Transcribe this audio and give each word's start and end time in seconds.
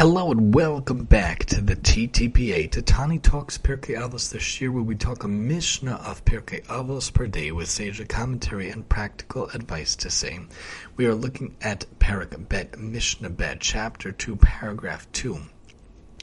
Hello 0.00 0.30
and 0.30 0.54
welcome 0.54 1.04
back 1.04 1.44
to 1.44 1.60
the 1.60 1.76
TTPA, 1.76 2.70
to 2.70 2.80
Tani 2.80 3.18
Talks 3.18 3.58
Pirkei 3.58 3.98
Avos 3.98 4.32
this 4.32 4.58
year, 4.58 4.72
where 4.72 4.82
we 4.82 4.94
talk 4.94 5.24
a 5.24 5.28
Mishnah 5.28 6.00
of 6.06 6.24
Pirkei 6.24 6.64
Avos 6.68 7.12
per 7.12 7.26
day 7.26 7.52
with 7.52 7.68
sage 7.68 8.08
commentary 8.08 8.70
and 8.70 8.88
practical 8.88 9.50
advice 9.50 9.94
to 9.96 10.08
say. 10.08 10.40
We 10.96 11.04
are 11.04 11.14
looking 11.14 11.54
at 11.60 11.84
Perek 11.98 12.48
Bet, 12.48 12.78
Mishnah 12.78 13.28
Bet, 13.28 13.60
Chapter 13.60 14.10
2, 14.10 14.36
Paragraph 14.36 15.06
2 15.12 15.38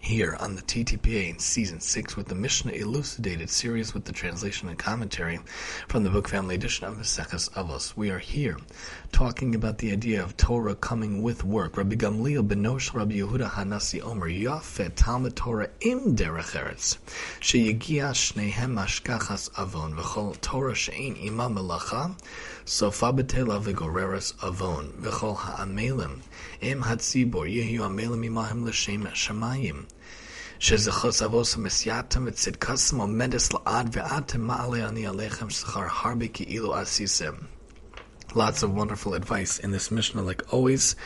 here 0.00 0.36
on 0.40 0.56
the 0.56 0.62
TTPA 0.62 1.30
in 1.30 1.38
Season 1.38 1.78
6 1.78 2.16
with 2.16 2.26
the 2.26 2.34
Mishnah 2.34 2.72
Elucidated 2.72 3.50
series 3.50 3.92
with 3.92 4.06
the 4.06 4.12
translation 4.12 4.68
and 4.68 4.78
commentary 4.78 5.38
from 5.88 6.04
the 6.04 6.10
book 6.10 6.26
family 6.26 6.54
edition 6.54 6.86
of 6.86 6.96
Maseches 6.96 7.50
Avos. 7.50 7.94
We 7.96 8.10
are 8.10 8.18
here 8.18 8.56
talking 9.12 9.54
about 9.54 9.78
the 9.78 9.92
idea 9.92 10.22
of 10.22 10.36
Torah 10.36 10.74
coming 10.74 11.22
with 11.22 11.44
work. 11.44 11.76
Rabbi 11.76 11.96
Gamliel 11.96 12.46
Benosh 12.48 12.94
Rabbi 12.94 13.16
Yehuda 13.16 13.50
Hanasi 13.50 14.02
Omer 14.02 14.28
Yafet 14.28 14.92
Talmud 14.96 15.36
Torah 15.36 15.68
im 15.80 16.16
Derech 16.16 16.56
Eretz 16.56 16.96
Sheyigia 17.40 18.12
Shnehem 18.14 18.82
Ashkachas 18.82 19.50
Avon 19.58 19.94
V'chol 19.94 20.40
Torah 20.40 20.74
She'in 20.74 21.14
Ima 21.16 21.48
Melacha 21.48 22.18
Sofa 22.64 23.12
Betela 23.12 23.62
V'goreres 23.62 24.32
Avon 24.42 24.92
V'chol 25.00 25.36
Ha'amelim 25.36 26.20
Im 26.62 26.82
Hatzibor 26.82 27.46
Yehu 27.46 27.80
Amelim 27.80 28.26
Imahem 28.26 28.64
L'Shem 28.64 29.04
Shemayim 29.06 29.86
Lots 38.34 38.62
of 38.62 38.74
wonderful 38.74 39.14
advice 39.14 39.58
in 39.58 39.70
this 39.70 39.90
Mishnah, 39.90 40.20
like 40.20 40.52
always. 40.52 40.96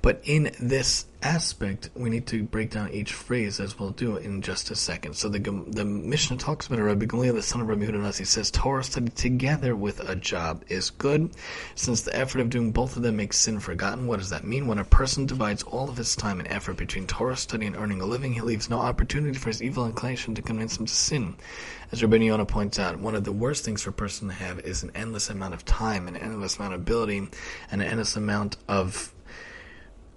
But 0.00 0.20
in 0.22 0.52
this 0.60 1.06
aspect, 1.22 1.90
we 1.94 2.10
need 2.10 2.26
to 2.28 2.42
break 2.42 2.70
down 2.70 2.92
each 2.92 3.12
phrase 3.12 3.60
as 3.60 3.78
we'll 3.78 3.90
do 3.90 4.16
in 4.16 4.42
just 4.42 4.70
a 4.70 4.74
second. 4.74 5.14
So 5.14 5.28
the 5.28 5.38
the 5.38 5.84
Mishnah 5.84 6.38
talks 6.38 6.66
about 6.66 6.80
Rabbi 6.80 7.06
Gamliel, 7.06 7.34
the 7.34 7.42
son 7.42 7.60
of 7.60 7.68
Rabbi 7.68 7.84
Yehuda 7.84 8.00
Nasi, 8.00 8.24
says 8.24 8.50
Torah 8.50 8.84
study 8.84 9.10
together 9.10 9.76
with 9.76 10.00
a 10.08 10.16
job 10.16 10.64
is 10.68 10.90
good, 10.90 11.30
since 11.74 12.02
the 12.02 12.16
effort 12.16 12.40
of 12.40 12.50
doing 12.50 12.72
both 12.72 12.96
of 12.96 13.02
them 13.02 13.16
makes 13.16 13.38
sin 13.38 13.60
forgotten. 13.60 14.06
What 14.06 14.18
does 14.18 14.30
that 14.30 14.44
mean? 14.44 14.66
When 14.66 14.78
a 14.78 14.84
person 14.84 15.26
divides 15.26 15.62
all 15.62 15.88
of 15.88 15.96
his 15.96 16.16
time 16.16 16.40
and 16.40 16.48
effort 16.48 16.76
between 16.76 17.06
Torah 17.06 17.36
study 17.36 17.66
and 17.66 17.76
earning 17.76 18.00
a 18.00 18.06
living, 18.06 18.32
he 18.32 18.40
leaves 18.40 18.70
no 18.70 18.78
opportunity 18.78 19.38
for 19.38 19.48
his 19.48 19.62
evil 19.62 19.86
inclination 19.86 20.34
to 20.34 20.42
convince 20.42 20.78
him 20.78 20.86
to 20.86 20.94
sin. 20.94 21.36
As 21.92 22.02
Rabbi 22.02 22.16
Yonah 22.16 22.46
points 22.46 22.78
out, 22.78 23.00
one 23.00 23.16
of 23.16 23.24
the 23.24 23.32
worst 23.32 23.64
things 23.64 23.82
for 23.82 23.90
a 23.90 23.92
person 23.92 24.28
to 24.28 24.34
have 24.34 24.60
is 24.60 24.82
an 24.82 24.92
endless 24.94 25.28
amount 25.28 25.54
of 25.54 25.64
time, 25.64 26.06
an 26.06 26.16
endless 26.16 26.56
amount 26.56 26.74
of 26.74 26.80
ability, 26.80 27.18
and 27.70 27.82
an 27.82 27.88
endless 27.88 28.16
amount 28.16 28.56
of 28.68 29.12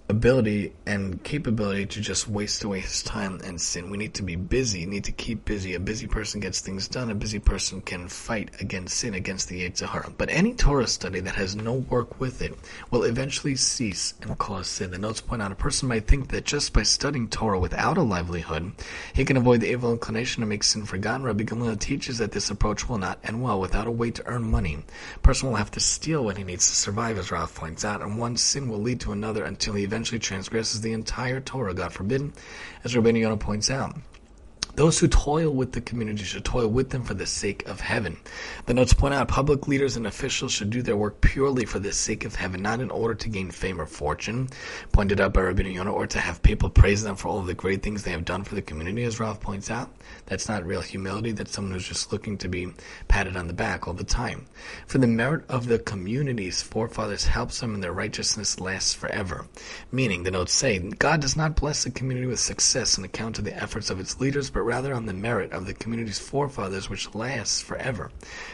ability 0.06 0.70
and 0.84 1.22
capability 1.24 1.86
to 1.86 1.98
just 1.98 2.28
waste 2.28 2.62
away 2.62 2.80
his 2.80 3.02
time 3.02 3.40
and 3.42 3.58
sin. 3.58 3.88
We 3.88 3.96
need 3.96 4.12
to 4.14 4.22
be 4.22 4.36
busy, 4.36 4.84
need 4.84 5.04
to 5.04 5.12
keep 5.12 5.46
busy. 5.46 5.74
A 5.74 5.80
busy 5.80 6.06
person 6.06 6.40
gets 6.40 6.60
things 6.60 6.88
done. 6.88 7.10
A 7.10 7.14
busy 7.14 7.38
person 7.38 7.80
can 7.80 8.08
fight 8.08 8.50
against 8.60 8.98
sin, 8.98 9.14
against 9.14 9.48
the 9.48 9.62
Yetzer 9.62 9.88
Hara. 9.88 10.10
But 10.16 10.28
any 10.28 10.52
Torah 10.54 10.86
study 10.86 11.20
that 11.20 11.36
has 11.36 11.56
no 11.56 11.74
work 11.74 12.20
with 12.20 12.42
it 12.42 12.54
will 12.90 13.04
eventually 13.04 13.56
cease 13.56 14.12
and 14.20 14.36
cause 14.38 14.68
sin. 14.68 14.90
The 14.90 14.98
notes 14.98 15.22
point 15.22 15.40
out 15.40 15.52
a 15.52 15.54
person 15.56 15.88
might 15.88 16.06
think 16.06 16.28
that 16.28 16.44
just 16.44 16.74
by 16.74 16.82
studying 16.82 17.28
Torah 17.28 17.58
without 17.58 17.96
a 17.96 18.02
livelihood, 18.02 18.72
he 19.14 19.24
can 19.24 19.38
avoid 19.38 19.62
the 19.62 19.70
evil 19.70 19.92
inclination 19.92 20.42
to 20.42 20.46
make 20.46 20.64
sin 20.64 20.84
forgotten. 20.84 21.24
Rabbi 21.24 21.44
Gamliel 21.44 21.80
teaches 21.80 22.18
that 22.18 22.32
this 22.32 22.50
approach 22.50 22.90
will 22.90 22.98
not 22.98 23.20
end 23.24 23.42
well. 23.42 23.58
Without 23.58 23.86
a 23.86 23.90
way 23.90 24.10
to 24.10 24.26
earn 24.26 24.50
money, 24.50 24.78
a 25.16 25.18
person 25.20 25.48
will 25.48 25.56
have 25.56 25.70
to 25.70 25.80
steal 25.80 26.24
when 26.24 26.36
he 26.36 26.44
needs 26.44 26.68
to 26.68 26.74
survive, 26.74 27.16
as 27.16 27.30
Rav 27.30 27.54
points 27.54 27.86
out, 27.86 28.02
and 28.02 28.18
one 28.18 28.36
sin 28.36 28.68
will 28.68 28.82
lead 28.82 29.00
to 29.00 29.12
another 29.12 29.44
until 29.44 29.72
he 29.72 29.86
eventually 29.94 30.18
transgresses 30.18 30.80
the 30.80 30.92
entire 30.92 31.40
Torah, 31.40 31.72
God 31.72 31.92
forbid, 31.92 32.32
as 32.82 32.94
Rabbeinu 32.94 33.20
Yonah 33.20 33.36
points 33.36 33.70
out. 33.70 33.94
Those 34.76 34.98
who 34.98 35.06
toil 35.06 35.50
with 35.50 35.70
the 35.70 35.80
community 35.80 36.24
should 36.24 36.44
toil 36.44 36.66
with 36.66 36.90
them 36.90 37.04
for 37.04 37.14
the 37.14 37.26
sake 37.26 37.64
of 37.68 37.80
heaven. 37.80 38.16
The 38.66 38.74
notes 38.74 38.92
point 38.92 39.14
out 39.14 39.28
public 39.28 39.68
leaders 39.68 39.96
and 39.96 40.04
officials 40.04 40.50
should 40.50 40.70
do 40.70 40.82
their 40.82 40.96
work 40.96 41.20
purely 41.20 41.64
for 41.64 41.78
the 41.78 41.92
sake 41.92 42.24
of 42.24 42.34
heaven, 42.34 42.60
not 42.62 42.80
in 42.80 42.90
order 42.90 43.14
to 43.14 43.28
gain 43.28 43.52
fame 43.52 43.80
or 43.80 43.86
fortune, 43.86 44.48
pointed 44.90 45.20
out 45.20 45.32
by 45.32 45.42
Rabbi 45.42 45.62
Yonah, 45.62 45.92
or 45.92 46.08
to 46.08 46.18
have 46.18 46.42
people 46.42 46.68
praise 46.68 47.04
them 47.04 47.14
for 47.14 47.28
all 47.28 47.40
the 47.42 47.54
great 47.54 47.84
things 47.84 48.02
they 48.02 48.10
have 48.10 48.24
done 48.24 48.42
for 48.42 48.56
the 48.56 48.62
community, 48.62 49.04
as 49.04 49.20
Rav 49.20 49.40
points 49.40 49.70
out. 49.70 49.94
That's 50.26 50.48
not 50.48 50.66
real 50.66 50.80
humility. 50.80 51.30
That's 51.30 51.52
someone 51.52 51.72
who's 51.74 51.86
just 51.86 52.12
looking 52.12 52.36
to 52.38 52.48
be 52.48 52.72
patted 53.06 53.36
on 53.36 53.46
the 53.46 53.52
back 53.52 53.86
all 53.86 53.94
the 53.94 54.02
time. 54.02 54.46
For 54.86 54.98
the 54.98 55.06
merit 55.06 55.44
of 55.48 55.68
the 55.68 55.78
community's 55.78 56.62
forefathers 56.62 57.26
helps 57.26 57.60
them 57.60 57.74
and 57.74 57.82
their 57.82 57.92
righteousness 57.92 58.58
lasts 58.58 58.92
forever. 58.92 59.46
Meaning, 59.92 60.24
the 60.24 60.32
notes 60.32 60.52
say, 60.52 60.80
God 60.80 61.20
does 61.20 61.36
not 61.36 61.54
bless 61.54 61.84
the 61.84 61.92
community 61.92 62.26
with 62.26 62.40
success 62.40 62.98
on 62.98 63.04
account 63.04 63.38
of 63.38 63.44
the 63.44 63.56
efforts 63.56 63.88
of 63.88 64.00
its 64.00 64.20
leaders, 64.20 64.50
but 64.50 64.63
rather 64.64 64.94
on 64.94 65.06
the 65.06 65.12
merit 65.12 65.52
of 65.52 65.66
the 65.66 65.74
community's 65.74 66.18
forefathers, 66.18 66.88
which 66.90 67.14
lasts 67.14 67.60
forever. 67.60 68.10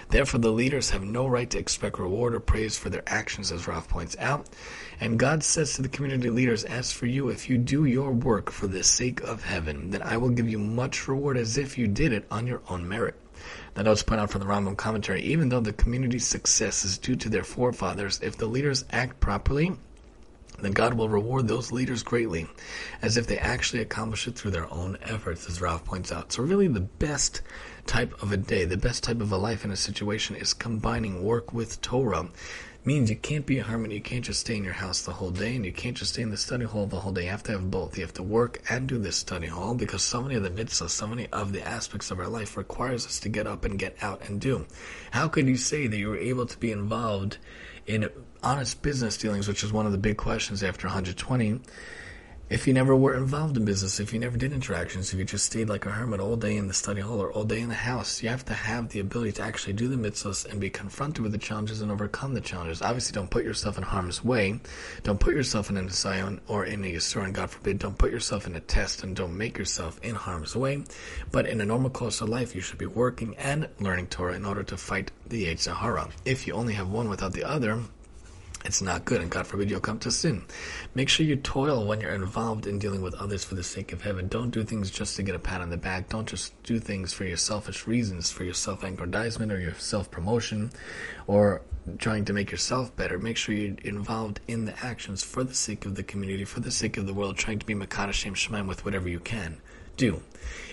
Therefore, 0.09 0.41
the 0.41 0.53
leaders 0.53 0.91
have 0.91 1.03
no 1.03 1.27
right 1.27 1.49
to 1.51 1.59
expect 1.59 1.99
reward 1.99 2.35
or 2.35 2.41
praise 2.41 2.77
for 2.77 2.91
their 2.91 3.03
actions, 3.07 3.53
as 3.53 3.67
Rav 3.67 3.89
points 3.89 4.17
out. 4.19 4.49
And 5.01 5.19
God 5.19 5.43
says 5.43 5.75
to 5.75 5.83
the 5.83 5.89
community 5.89 6.31
leaders, 6.31 6.65
As 6.65 6.93
for 6.93 7.07
you, 7.07 7.29
if 7.29 7.49
you 7.49 7.57
do 7.57 7.85
your 7.85 8.11
work 8.11 8.51
for 8.51 8.67
the 8.67 8.85
sake 8.85 9.21
of 9.23 9.45
heaven, 9.45 9.91
then 9.91 10.03
I 10.03 10.17
will 10.17 10.31
give 10.31 10.49
you 10.49 10.59
much 10.59 11.09
reward 11.09 11.37
as 11.37 11.57
if 11.57 11.79
you 11.79 11.87
did 11.87 12.13
it 12.13 12.27
on 12.31 12.47
your 12.47 12.61
own 12.69 12.89
merit. 12.89 13.15
The 13.75 13.85
notes 13.85 14.03
point 14.03 14.21
out 14.21 14.31
from 14.31 14.41
the 14.41 14.47
Rambam 14.47 14.77
commentary, 14.77 15.23
even 15.23 15.49
though 15.49 15.61
the 15.61 15.73
community's 15.73 16.27
success 16.27 16.85
is 16.85 16.99
due 16.99 17.17
to 17.17 17.29
their 17.29 17.45
forefathers, 17.45 18.21
if 18.23 18.37
the 18.37 18.47
leaders 18.47 18.85
act 18.91 19.21
properly, 19.21 19.73
then 20.63 20.73
God 20.73 20.95
will 20.95 21.09
reward 21.09 21.49
those 21.49 21.73
leaders 21.73 22.03
greatly, 22.03 22.47
as 23.03 23.17
if 23.17 23.27
they 23.27 23.39
actually 23.39 23.83
accomplish 23.83 24.27
it 24.27 24.37
through 24.37 24.51
their 24.53 24.73
own 24.73 24.99
efforts, 25.03 25.49
as 25.49 25.61
Rav 25.61 25.85
points 25.85 26.13
out. 26.13 26.33
So, 26.33 26.43
really, 26.43 26.69
the 26.69 26.81
best 26.81 27.43
type 27.87 28.23
of 28.23 28.33
a 28.33 28.37
day, 28.37 28.65
the 28.65 28.77
best 28.77 29.03
type 29.03 29.21
of 29.21 29.33
a 29.33 29.37
life 29.37 29.65
in 29.65 29.71
a 29.71 29.77
situation 29.77 30.37
is 30.37 30.55
combining 30.55 31.23
work 31.25 31.53
with 31.53 31.81
Torah. 31.81 32.29
Means 32.83 33.11
you 33.11 33.17
can't 33.17 33.45
be 33.45 33.59
a 33.59 33.63
hermit, 33.63 33.93
you 33.93 34.01
can't 34.01 34.25
just 34.25 34.41
stay 34.41 34.57
in 34.57 34.65
your 34.65 34.73
house 34.73 35.03
the 35.03 35.13
whole 35.13 35.31
day, 35.31 35.55
and 35.55 35.67
you 35.67 35.73
can't 35.73 35.97
just 35.97 36.15
stay 36.15 36.23
in 36.23 36.31
the 36.31 36.39
study 36.39 36.65
hall 36.65 36.87
the 36.87 37.01
whole 37.01 37.13
day. 37.13 37.25
You 37.25 37.31
have 37.31 37.43
to 37.43 37.53
have 37.53 37.71
both. 37.71 37.99
You 37.99 38.05
have 38.05 38.15
to 38.15 38.23
work 38.23 38.63
and 38.71 38.89
do 38.89 38.97
this 38.97 39.17
study 39.17 39.49
hall 39.49 39.75
because 39.75 40.03
so 40.03 40.23
many 40.23 40.35
of 40.35 40.43
the 40.43 40.51
mitzvahs, 40.51 40.89
so 40.89 41.07
many 41.07 41.27
of 41.27 41.53
the 41.53 41.63
aspects 41.63 42.11
of 42.11 42.19
our 42.19 42.29
life 42.29 42.57
requires 42.57 43.05
us 43.05 43.21
to 43.21 43.29
get 43.29 43.47
up 43.47 43.67
and 43.67 43.79
get 43.79 43.97
out 44.01 44.27
and 44.27 44.41
do. 44.41 44.67
How 45.11 45.29
could 45.29 45.47
you 45.47 45.59
say 45.59 45.89
that 45.89 45.99
you 45.99 46.09
were 46.09 46.17
able 46.17 46.47
to 46.47 46.59
be 46.59 46.73
involved 46.73 47.37
in 47.91 48.09
honest 48.43 48.83
business 48.83 49.17
dealings, 49.19 49.49
which 49.49 49.65
is 49.65 49.73
one 49.73 49.87
of 49.87 49.93
the 49.93 49.99
big 49.99 50.17
questions 50.17 50.63
after 50.63 50.87
120, 50.87 51.61
if 52.51 52.67
you 52.67 52.75
never 52.75 52.97
were 52.97 53.15
involved 53.15 53.57
in 53.57 53.65
business, 53.65 54.01
if 54.01 54.13
you 54.13 54.19
never 54.19 54.37
did 54.37 54.53
interactions, 54.53 55.13
if 55.13 55.19
you 55.21 55.25
just 55.25 55.45
stayed 55.45 55.69
like 55.69 55.87
a 55.87 55.91
hermit 55.91 56.19
all 56.19 56.35
day 56.35 56.57
in 56.57 56.67
the 56.67 56.75
study 56.75 57.01
hall 57.01 57.23
or 57.23 57.33
all 57.33 57.45
day 57.45 57.61
in 57.61 57.69
the 57.69 57.75
house, 57.77 58.25
you 58.25 58.29
have 58.29 58.45
to 58.45 58.53
have 58.53 58.89
the 58.89 58.99
ability 58.99 59.31
to 59.31 59.43
actually 59.43 59.73
do 59.73 59.87
the 59.87 59.95
mitzvahs 59.95 60.51
and 60.51 60.61
be 60.61 60.69
confronted 60.69 61.23
with 61.23 61.31
the 61.31 61.39
challenges 61.39 61.81
and 61.81 61.93
overcome 61.93 62.35
the 62.35 62.41
challenges. 62.41 62.83
Obviously, 62.83 63.13
don't 63.13 63.31
put 63.31 63.45
yourself 63.45 63.79
in 63.79 63.85
harm's 63.85 64.25
way. 64.25 64.59
Don't 65.05 65.21
put 65.21 65.37
yourself 65.37 65.71
in 65.71 65.77
a 65.77 65.89
Zion 65.91 66.41
or 66.49 66.65
in 66.65 66.85
a 66.85 66.93
Yisur, 66.93 67.25
and 67.25 67.33
God 67.33 67.51
forbid, 67.51 67.79
don't 67.79 67.97
put 67.97 68.11
yourself 68.11 68.49
in 68.49 68.57
a 68.57 68.61
test 68.61 69.05
and 69.05 69.15
don't 69.15 69.39
make 69.39 69.57
yourself 69.57 70.01
in 70.03 70.17
harm's 70.17 70.57
way. 70.57 70.83
But 71.31 71.47
in 71.47 71.61
a 71.61 71.65
normal 71.65 71.91
course 71.91 72.21
of 72.21 72.29
life, 72.29 72.57
you 72.57 72.61
should 72.61 72.79
be 72.79 72.87
working 72.87 73.37
and 73.37 73.69
learning 73.79 74.09
Torah 74.09 74.35
in 74.35 74.45
order 74.45 74.65
to 74.65 74.77
fight 74.77 75.13
the 75.29 75.47
Yetzer 75.47 75.77
Hara. 75.77 76.09
If 76.25 76.49
you 76.49 76.55
only 76.55 76.75
have 76.75 76.91
one 76.91 77.09
without 77.09 77.33
the 77.33 77.45
other, 77.45 77.81
it's 78.65 78.83
not 78.83 79.05
good, 79.05 79.21
and 79.21 79.31
God 79.31 79.47
forbid 79.47 79.71
you'll 79.71 79.81
come 79.81 79.99
to 80.01 80.11
sin. 80.11 80.45
Make 80.95 81.09
sure 81.09 81.25
you 81.25 81.37
toil 81.37 81.87
when 81.87 82.01
you're 82.01 82.15
involved 82.15 82.67
in 82.67 82.79
dealing 82.79 83.01
with 83.01 83.15
others 83.15 83.43
for 83.43 83.55
the 83.55 83.63
sake 83.63 83.93
of 83.93 84.03
heaven. 84.03 84.29
Don't 84.29 84.51
do 84.51 84.63
things 84.65 84.91
just 84.91 85.17
to 85.17 85.23
get 85.23 85.35
a 85.35 85.39
pat 85.39 85.61
on 85.61 85.71
the 85.71 85.77
back. 85.77 86.09
Don't 86.09 86.29
just 86.29 86.61
do 86.63 86.79
things 86.79 87.13
for 87.13 87.25
your 87.25 87.37
selfish 87.37 87.87
reasons, 87.87 88.31
for 88.31 88.45
your 88.45 88.55
self 88.55 88.83
aggrandizement 88.83 89.51
or 89.51 89.59
your 89.59 89.75
self 89.75 90.11
promotion, 90.11 90.71
or 91.27 91.63
trying 91.99 92.25
to 92.27 92.33
make 92.33 92.51
yourself 92.51 92.95
better. 92.97 93.19
Make 93.19 93.37
sure 93.37 93.55
you're 93.55 93.77
involved 93.83 94.41
in 94.47 94.67
the 94.67 94.85
actions 94.85 95.23
for 95.23 95.43
the 95.43 95.55
sake 95.55 95.87
of 95.87 95.95
the 95.95 96.03
community, 96.03 96.45
for 96.45 96.61
the 96.61 96.71
sake 96.71 96.97
of 96.97 97.07
the 97.07 97.15
world, 97.15 97.37
trying 97.37 97.59
to 97.61 97.67
be 97.67 97.75
Makadashim 97.75 98.33
Shemaim 98.33 98.69
with 98.69 98.85
whatever 98.85 99.09
you 99.09 99.21
can 99.21 99.61
do. 99.97 100.23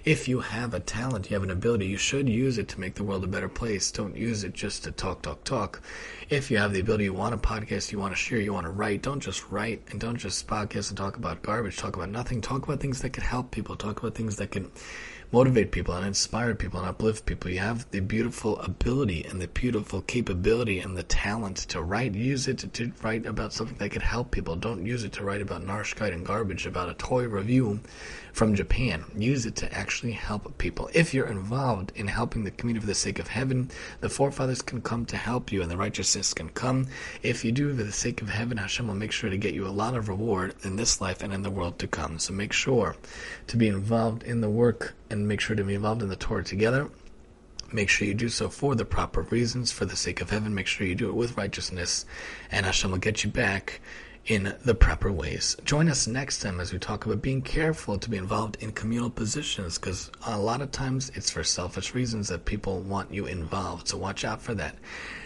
If 0.06 0.30
you 0.30 0.40
have 0.40 0.74
a 0.74 0.80
talent, 0.80 1.30
you 1.30 1.36
have 1.36 1.44
an 1.44 1.52
ability, 1.52 1.88
you 1.88 1.98
should 1.98 2.30
use 2.30 2.58
it 2.58 2.70
to 2.70 2.80
make 2.80 2.96
the 2.96 3.04
world 3.04 3.26
a 3.26 3.28
better 3.28 3.50
place. 3.50 3.92
Don't 3.92 4.16
use 4.16 4.46
it 4.46 4.54
just 4.54 4.86
to 4.86 4.92
talk, 4.92 5.22
talk, 5.22 5.44
talk. 5.44 5.82
If 6.30 6.50
you 6.50 6.58
have 6.60 6.72
the 6.72 6.80
ability, 6.80 7.06
you 7.06 7.14
want 7.14 7.34
a 7.34 7.38
podcast, 7.38 7.92
you 7.92 8.00
want 8.00 8.14
to 8.14 8.18
share, 8.18 8.40
you 8.40 8.54
want 8.54 8.66
to 8.66 8.72
write, 8.72 9.02
don't 9.02 9.20
just 9.20 9.50
write 9.50 9.84
and 9.92 10.00
don't 10.00 10.16
just 10.16 10.48
podcast 10.48 10.90
and 10.90 10.98
talk 10.98 11.18
about 11.18 11.42
garbage, 11.42 11.76
talk 11.76 11.98
about 11.98 12.10
nothing. 12.10 12.42
Talk 12.42 12.64
about 12.64 12.80
things 12.80 13.02
that 13.02 13.12
can 13.12 13.24
help 13.24 13.52
people, 13.52 13.76
talk 13.76 14.00
about 14.00 14.16
things 14.16 14.38
that 14.38 14.52
can 14.52 14.72
motivate 15.32 15.72
people 15.72 15.94
and 15.94 16.06
inspire 16.06 16.56
people 16.56 16.80
and 16.80 16.88
uplift 16.88 17.26
people. 17.26 17.52
You 17.52 17.60
have 17.60 17.90
the 17.92 18.00
beautiful 18.00 18.60
ability 18.60 19.26
and 19.26 19.42
the 19.42 19.48
beautiful 19.48 20.02
capability 20.02 20.80
and 20.80 20.96
the 20.96 21.04
talent 21.04 21.58
to 21.70 21.82
write. 21.82 22.16
Use 22.16 22.48
it 22.48 22.60
to, 22.60 22.68
to 22.68 22.94
write 23.02 23.26
about 23.26 23.52
something 23.52 23.78
that 23.78 23.90
could 23.90 24.02
help 24.02 24.32
people. 24.32 24.56
Don't 24.56 24.86
use 24.86 25.04
it 25.04 25.12
to 25.14 25.24
write 25.24 25.42
about 25.42 25.66
narishkeit 25.66 26.14
and 26.14 26.26
garbage, 26.26 26.66
about 26.66 26.90
a 26.90 26.94
toy 26.94 27.28
review 27.28 27.82
from 28.32 28.56
Japan. 28.56 29.04
Use 29.22 29.46
it 29.46 29.56
to 29.58 29.74
actually 29.74 30.12
help 30.12 30.58
people. 30.58 30.90
If 30.94 31.14
you're 31.14 31.28
involved 31.28 31.92
in 31.96 32.08
helping 32.08 32.44
the 32.44 32.52
community 32.52 32.82
for 32.82 32.88
the 32.88 32.96
sake 32.96 33.20
of 33.20 33.28
heaven, 33.28 33.70
the 34.02 34.10
forefathers 34.10 34.62
can 34.62 34.82
come 34.82 35.06
to 35.06 35.18
help 35.18 35.52
you 35.52 35.62
and 35.62 35.70
the 35.70 35.78
righteousness 35.78 36.34
can 36.34 36.50
come. 36.50 36.88
If 37.24 37.44
you 37.44 37.52
do 37.52 37.76
for 37.76 37.84
the 37.84 37.92
sake 37.92 38.22
of 38.22 38.30
heaven, 38.30 38.58
Hashem 38.58 38.88
will 38.88 38.96
make 38.96 39.12
sure 39.12 39.30
to 39.30 39.38
get 39.38 39.54
you 39.54 39.68
a 39.68 39.70
lot 39.70 39.96
of 39.96 40.10
reward 40.10 40.56
in 40.64 40.76
this 40.76 41.02
life 41.02 41.22
and 41.24 41.34
in 41.34 41.42
the 41.42 41.52
world 41.52 41.80
to 41.80 41.88
come. 41.88 42.20
So 42.20 42.34
make 42.34 42.54
sure 42.54 42.96
to 43.48 43.58
be 43.58 43.68
involved 43.68 44.24
in 44.24 44.42
the 44.42 44.50
work 44.50 44.96
and 45.10 45.28
make 45.28 45.42
sure 45.42 45.56
to 45.56 45.64
be 45.64 45.76
involved 45.76 46.02
in 46.02 46.10
the 46.10 46.16
Torah 46.16 46.44
together. 46.44 46.90
Make 47.72 47.90
sure 47.90 48.08
you 48.08 48.14
do 48.14 48.30
so 48.30 48.48
for 48.48 48.76
the 48.76 48.86
proper 48.86 49.24
reasons, 49.24 49.74
for 49.74 49.86
the 49.86 49.98
sake 49.98 50.22
of 50.22 50.30
heaven. 50.30 50.56
Make 50.56 50.68
sure 50.68 50.88
you 50.88 50.96
do 50.96 51.10
it 51.10 51.16
with 51.16 51.36
righteousness, 51.36 52.06
and 52.50 52.66
Hashem 52.66 52.92
will 52.92 52.98
get 52.98 53.26
you 53.26 53.30
back 53.30 53.82
in 54.28 54.54
the 54.66 54.76
proper 54.76 55.12
ways. 55.12 55.56
Join 55.64 55.88
us 55.90 56.06
next 56.06 56.42
time 56.42 56.60
as 56.60 56.74
we 56.74 56.80
talk 56.80 57.06
about 57.06 57.22
being 57.22 57.42
careful 57.42 57.98
to 57.98 58.10
be 58.10 58.18
involved 58.18 58.58
in 58.60 58.72
communal 58.74 59.10
positions 59.10 59.78
because 59.78 60.12
a 60.26 60.38
lot 60.38 60.62
of 60.62 60.72
times 60.72 61.12
it's 61.16 61.32
for 61.32 61.44
selfish 61.44 61.96
reasons 61.96 62.28
that 62.28 62.46
people 62.46 62.82
want 62.82 63.14
you 63.14 63.26
involved. 63.26 63.88
So 63.88 63.98
watch 63.98 64.26
out 64.26 64.42
for 64.42 64.54
that. 64.56 64.76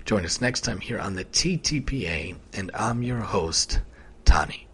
Join 0.05 0.23
us 0.23 0.39
next 0.39 0.61
time 0.61 0.79
here 0.79 0.99
on 0.99 1.15
the 1.15 1.25
TTPA, 1.25 2.35
and 2.53 2.71
I'm 2.73 3.01
your 3.01 3.19
host, 3.21 3.81
Tani. 4.23 4.67